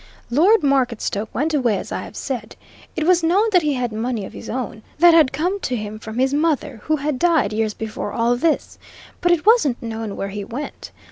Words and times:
Lord 0.31 0.61
Marketstoke 0.63 1.29
went 1.31 1.53
away, 1.53 1.77
as 1.77 1.91
I 1.91 2.01
have 2.01 2.15
said. 2.15 2.55
It 2.95 3.05
was 3.05 3.21
known 3.21 3.49
that 3.51 3.61
he 3.61 3.75
had 3.75 3.93
money 3.93 4.25
of 4.25 4.33
his 4.33 4.49
own, 4.49 4.81
that 4.97 5.13
had 5.13 5.31
come 5.31 5.59
to 5.59 5.75
him 5.75 5.99
from 5.99 6.17
his 6.17 6.33
mother, 6.33 6.77
who 6.85 6.95
had 6.95 7.19
died 7.19 7.53
years 7.53 7.75
before 7.75 8.11
all 8.11 8.35
this. 8.35 8.79
But 9.21 9.31
it 9.31 9.45
wasn't 9.45 9.79
known 9.83 10.15
where 10.15 10.29
he 10.29 10.43
went. 10.43 10.89